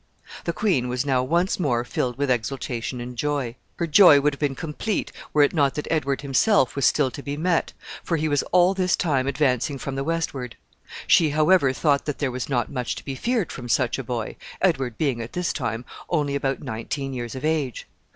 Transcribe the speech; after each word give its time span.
The 0.45 0.51
queen 0.51 0.89
was 0.89 1.05
now 1.05 1.21
once 1.21 1.59
more 1.59 1.83
filled 1.83 2.17
with 2.17 2.31
exultation 2.31 2.99
and 2.99 3.15
joy. 3.15 3.55
Her 3.75 3.85
joy 3.85 4.19
would 4.19 4.33
have 4.33 4.39
been 4.39 4.55
complete 4.55 5.11
were 5.31 5.43
it 5.43 5.53
not 5.53 5.75
that 5.75 5.87
Edward 5.91 6.21
himself 6.21 6.75
was 6.75 6.87
still 6.87 7.11
to 7.11 7.21
be 7.21 7.37
met, 7.37 7.73
for 8.03 8.17
he 8.17 8.27
was 8.27 8.41
all 8.51 8.73
this 8.73 8.95
time 8.95 9.27
advancing 9.27 9.77
from 9.77 9.93
the 9.93 10.03
westward; 10.03 10.57
she, 11.05 11.29
however, 11.29 11.71
thought 11.71 12.05
that 12.05 12.17
there 12.17 12.31
was 12.31 12.49
not 12.49 12.71
much 12.71 12.95
to 12.95 13.05
be 13.05 13.13
feared 13.13 13.51
from 13.51 13.69
such 13.69 13.99
a 13.99 14.03
boy, 14.03 14.37
Edward 14.59 14.97
being 14.97 15.21
at 15.21 15.33
this 15.33 15.53
time 15.53 15.85
only 16.09 16.33
about 16.33 16.63
nineteen 16.63 17.13
years 17.13 17.35
of 17.35 17.45
age. 17.45 17.85